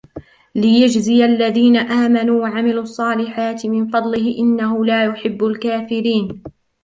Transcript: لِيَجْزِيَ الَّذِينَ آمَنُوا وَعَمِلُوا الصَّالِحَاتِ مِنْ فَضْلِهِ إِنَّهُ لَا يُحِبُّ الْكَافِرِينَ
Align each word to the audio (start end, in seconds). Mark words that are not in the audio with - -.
لِيَجْزِيَ 0.55 1.25
الَّذِينَ 1.25 1.77
آمَنُوا 1.77 2.41
وَعَمِلُوا 2.43 2.83
الصَّالِحَاتِ 2.83 3.65
مِنْ 3.65 3.85
فَضْلِهِ 3.87 4.37
إِنَّهُ 4.39 4.85
لَا 4.85 5.05
يُحِبُّ 5.05 5.43
الْكَافِرِينَ 5.43 6.43